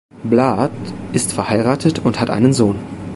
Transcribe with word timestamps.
Blood 0.23 0.71
ist 1.13 1.31
verheiratet 1.31 1.99
und 2.03 2.19
hat 2.19 2.31
einen 2.31 2.53
Sohn. 2.53 2.79